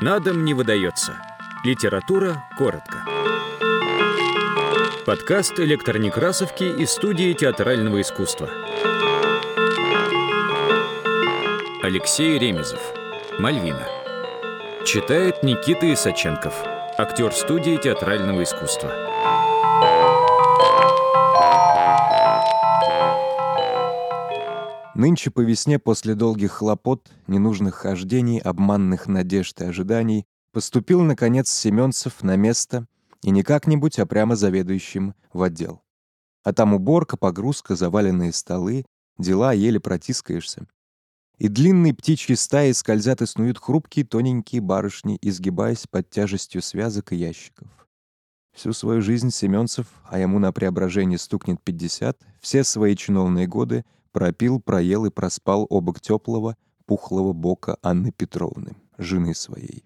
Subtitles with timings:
[0.00, 1.16] На дом не выдается.
[1.64, 3.04] Литература коротко.
[5.04, 8.48] Подкаст электронекрасовки из студии театрального искусства.
[11.82, 12.80] Алексей Ремезов.
[13.40, 13.88] Мальвина.
[14.84, 16.54] Читает Никита Исаченков.
[16.96, 18.94] Актер студии театрального искусства.
[24.98, 32.24] Нынче по весне после долгих хлопот, ненужных хождений, обманных надежд и ожиданий поступил, наконец, Семенцев
[32.24, 32.88] на место
[33.22, 35.82] и не как-нибудь, а прямо заведующим в отдел.
[36.42, 38.86] А там уборка, погрузка, заваленные столы,
[39.18, 40.66] дела, еле протискаешься.
[41.36, 47.16] И длинные птичьи стаи скользят и снуют хрупкие тоненькие барышни, изгибаясь под тяжестью связок и
[47.16, 47.68] ящиков.
[48.52, 53.84] Всю свою жизнь Семенцев, а ему на преображение стукнет 50, все свои чиновные годы—
[54.18, 59.84] пропил, проел и проспал обок теплого, пухлого бока Анны Петровны, жены своей.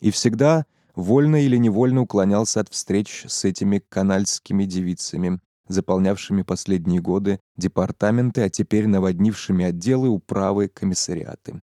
[0.00, 0.64] И всегда,
[0.94, 8.48] вольно или невольно, уклонялся от встреч с этими канальскими девицами, заполнявшими последние годы департаменты, а
[8.48, 11.60] теперь наводнившими отделы, управы, комиссариаты.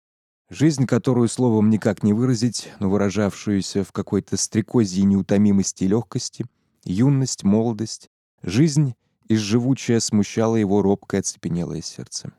[0.50, 6.44] Жизнь, которую словом никак не выразить, но выражавшуюся в какой-то стрекозьей неутомимости и легкости,
[6.84, 8.11] юность, молодость,
[8.42, 8.97] жизнь,
[9.33, 12.33] и живучее смущало его робкое оцепенелое сердце.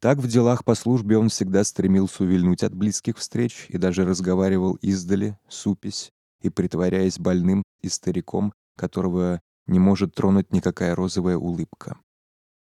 [0.00, 4.74] Так в делах по службе он всегда стремился увильнуть от близких встреч и даже разговаривал
[4.76, 11.98] издали, супись и притворяясь больным и стариком, которого не может тронуть никакая розовая улыбка.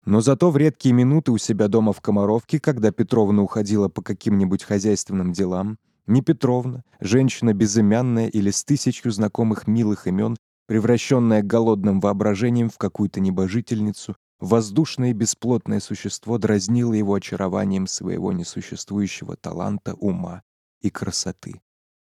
[0.06, 4.64] Но зато в редкие минуты у себя дома в Комаровке, когда Петровна уходила по каким-нибудь
[4.64, 5.78] хозяйственным делам,
[6.08, 10.36] не Петровна, женщина безымянная или с тысячью знакомых милых имен,
[10.70, 19.36] превращенное голодным воображением в какую-то небожительницу, воздушное и бесплотное существо дразнило его очарованием своего несуществующего
[19.36, 20.44] таланта, ума
[20.82, 21.60] и красоты.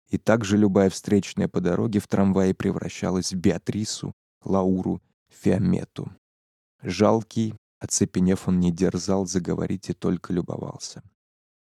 [0.08, 6.10] И также любая встречная по дороге в трамвае превращалась в Беатрису, Лауру, Фиамету.
[6.82, 11.04] Жалкий, оцепенев, он не дерзал заговорить и только любовался.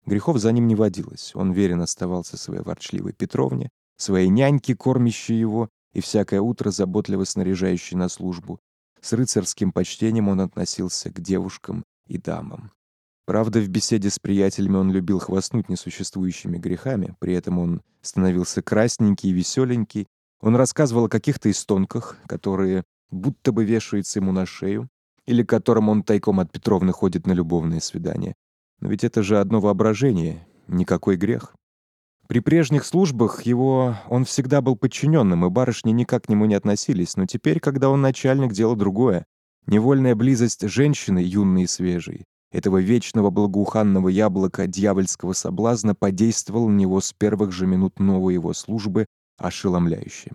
[0.05, 5.69] Грехов за ним не водилось, он верен оставался своей ворчливой Петровне, своей няньке, кормящей его,
[5.93, 8.59] и всякое утро заботливо снаряжающий на службу.
[9.01, 12.71] С рыцарским почтением он относился к девушкам и дамам.
[13.25, 19.29] Правда, в беседе с приятелями он любил хвастнуть несуществующими грехами, при этом он становился красненький
[19.29, 20.07] и веселенький.
[20.41, 24.89] Он рассказывал о каких-то истонках, которые будто бы вешаются ему на шею,
[25.25, 28.33] или которым он тайком от Петровны ходит на любовные свидания.
[28.79, 31.53] Но ведь это же одно воображение, никакой грех.
[32.29, 37.17] При прежних службах его он всегда был подчиненным, и барышни никак к нему не относились,
[37.17, 39.25] но теперь, когда он начальник, дело другое.
[39.65, 47.01] Невольная близость женщины, юной и свежей, этого вечного благоуханного яблока дьявольского соблазна подействовал на него
[47.01, 49.07] с первых же минут новой его службы
[49.39, 50.33] ошеломляюще.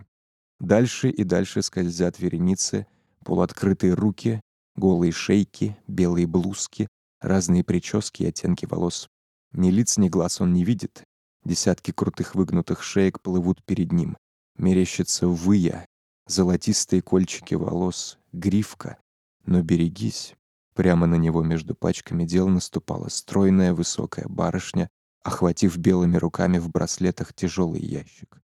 [0.59, 2.87] Дальше и дальше скользят вереницы,
[3.23, 4.41] полуоткрытые руки,
[4.75, 6.89] голые шейки, белые блузки,
[7.21, 9.07] разные прически и оттенки волос.
[9.53, 11.05] Ни лиц, ни глаз он не видит,
[11.45, 14.17] Десятки крутых выгнутых шеек плывут перед ним.
[14.57, 15.85] Мерещится выя,
[16.27, 18.97] золотистые кольчики волос, грифка.
[19.45, 20.33] Но берегись.
[20.73, 24.89] Прямо на него между пачками дел наступала стройная высокая барышня,
[25.23, 28.41] охватив белыми руками в браслетах тяжелый ящик.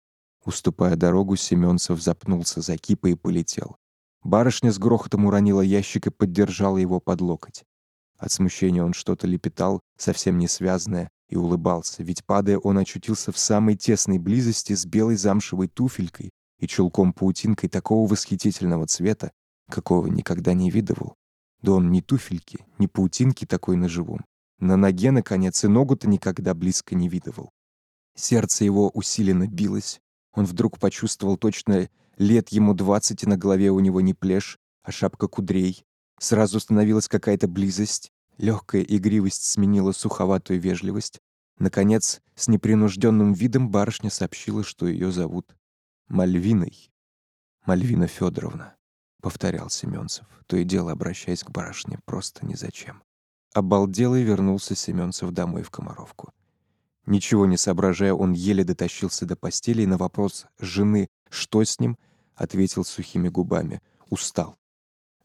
[0.47, 3.77] Уступая дорогу, Семенцев запнулся за кипой и полетел.
[4.23, 7.65] Барышня с грохотом уронила ящик и поддержала его под локоть.
[8.17, 13.39] От смущения он что-то лепетал, совсем не связанное, и улыбался, ведь, падая, он очутился в
[13.39, 19.33] самой тесной близости с белой замшевой туфелькой и чулком-паутинкой такого восхитительного цвета,
[19.69, 21.17] какого никогда не видывал.
[21.63, 24.25] Да он ни туфельки, ни паутинки такой на живом.
[24.59, 27.51] На ноге, наконец, и ногу-то никогда близко не видывал.
[28.15, 30.01] Сердце его усиленно билось.
[30.33, 34.93] Он вдруг почувствовал точно лет ему двадцать, и на голове у него не плешь, а
[34.93, 35.85] шапка кудрей.
[36.19, 41.21] Сразу становилась какая-то близость, Легкая игривость сменила суховатую вежливость.
[41.59, 45.57] Наконец, с непринужденным видом барышня сообщила, что ее зовут
[46.09, 46.91] Мальвиной.
[47.65, 48.77] «Мальвина Федоровна»,—
[49.23, 53.03] повторял Семенцев, то и дело обращаясь к барышне просто ни зачем.
[53.55, 56.33] Обалделый вернулся Семенцев домой в Комаровку.
[57.07, 61.97] Ничего не соображая, он еле дотащился до постели и на вопрос жены «что с ним?»
[62.35, 63.81] ответил сухими губами
[64.11, 64.59] «устал».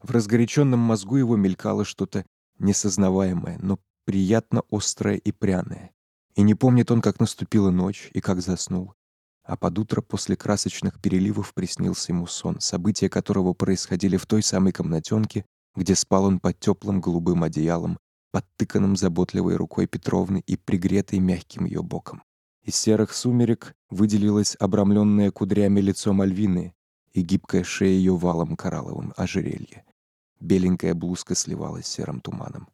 [0.00, 2.24] В разгоряченном мозгу его мелькало что-то
[2.62, 5.90] несознаваемое, но приятно острое и пряное.
[6.34, 8.94] И не помнит он, как наступила ночь и как заснул.
[9.44, 14.72] А под утро после красочных переливов приснился ему сон, события которого происходили в той самой
[14.72, 15.44] комнатенке,
[15.74, 17.98] где спал он под теплым голубым одеялом,
[18.30, 22.22] подтыканным заботливой рукой Петровны и пригретой мягким ее боком.
[22.62, 26.74] Из серых сумерек выделилось обрамленное кудрями лицо Мальвины
[27.12, 29.84] и гибкая шея ее валом коралловым ожерелье.
[30.42, 32.68] Беленькая блузка сливалась с серым туманом.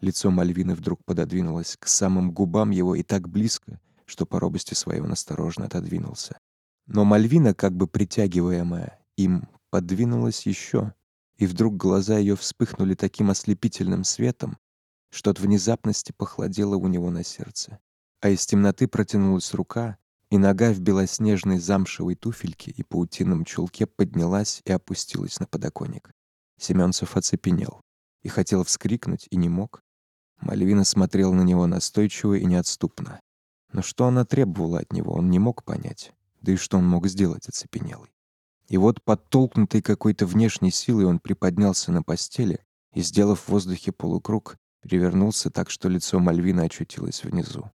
[0.00, 5.00] Лицо Мальвины вдруг пододвинулось к самым губам его и так близко, что по робости своей
[5.00, 6.38] он осторожно отодвинулся.
[6.86, 10.94] Но Мальвина, как бы притягиваемая им, подвинулась еще,
[11.38, 14.56] и вдруг глаза ее вспыхнули таким ослепительным светом,
[15.10, 17.80] что от внезапности похолодело у него на сердце.
[18.20, 19.98] А из темноты протянулась рука,
[20.30, 26.12] и нога в белоснежной замшевой туфельке и паутинном чулке поднялась и опустилась на подоконник.
[26.58, 27.80] Семенцев оцепенел
[28.22, 29.82] и хотел вскрикнуть, и не мог.
[30.40, 33.20] Мальвина смотрела на него настойчиво и неотступно.
[33.72, 36.12] Но что она требовала от него, он не мог понять.
[36.40, 38.10] Да и что он мог сделать, оцепенелый.
[38.68, 42.64] И вот, подтолкнутый какой-то внешней силой, он приподнялся на постели
[42.94, 47.70] и, сделав в воздухе полукруг, перевернулся так, что лицо Мальвины очутилось внизу.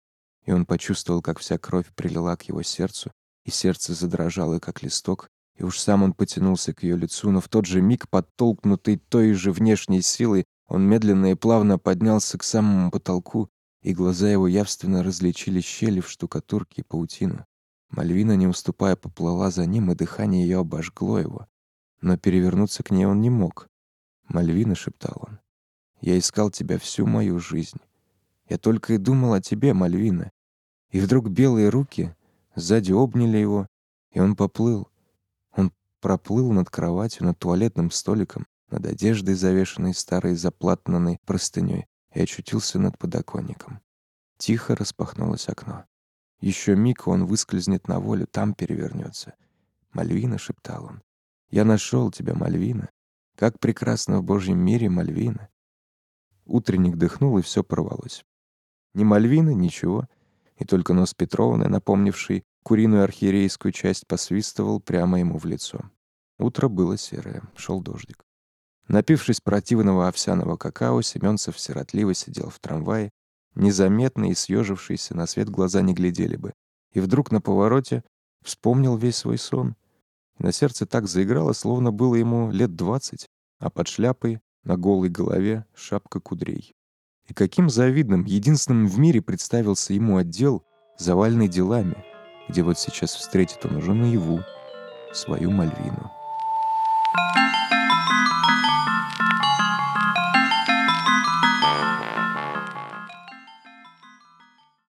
[0.47, 3.12] И он почувствовал, как вся кровь прилила к его сердцу,
[3.44, 5.29] и сердце задрожало, как листок,
[5.61, 9.35] и уж сам он потянулся к ее лицу, но в тот же миг, подтолкнутый той
[9.35, 13.51] же внешней силой, он медленно и плавно поднялся к самому потолку,
[13.83, 17.45] и глаза его явственно различили щели в штукатурке и паутину.
[17.91, 21.47] Мальвина, не уступая, поплыла за ним, и дыхание ее обожгло его.
[22.01, 23.69] Но перевернуться к ней он не мог.
[24.29, 25.41] «Мальвина»,— шептал он,—
[26.01, 27.81] «я искал тебя всю мою жизнь.
[28.49, 30.31] Я только и думал о тебе, Мальвина».
[30.91, 32.15] И вдруг белые руки
[32.55, 33.67] сзади обняли его,
[34.13, 34.90] и он поплыл.
[36.00, 42.99] Проплыл над кроватью, над туалетным столиком, над одеждой, завешенной старой заплатнанной простыней, и очутился над
[42.99, 43.81] подоконником.
[44.38, 45.85] Тихо распахнулось окно.
[46.41, 49.35] Еще миг, он выскользнет на волю, там перевернется.
[49.93, 51.02] «Мальвина»,— шептал он,—
[51.50, 52.88] «я нашел тебя, Мальвина.
[53.37, 55.49] Как прекрасно в Божьем мире, Мальвина».
[56.46, 58.25] Утренник дыхнул, и все порвалось.
[58.94, 60.08] Ни Мальвина, ничего,
[60.56, 65.91] и только нос Петровны, напомнивший куриную архиерейскую часть, посвистывал прямо ему в лицо.
[66.39, 68.25] Утро было серое, шел дождик.
[68.89, 73.11] Напившись противного овсяного какао, Семенцев сиротливо сидел в трамвае,
[73.55, 76.53] незаметно и съежившиеся на свет глаза не глядели бы.
[76.93, 78.03] И вдруг на повороте
[78.43, 79.77] вспомнил весь свой сон.
[80.39, 83.29] И на сердце так заиграло, словно было ему лет двадцать,
[83.59, 86.75] а под шляпой на голой голове шапка кудрей.
[87.29, 90.65] И каким завидным, единственным в мире представился ему отдел,
[90.99, 92.05] заваленный делами,
[92.50, 94.43] где вот сейчас встретит он уже наяву
[95.12, 96.11] свою Мальвину.
[97.12, 97.40] Thank you.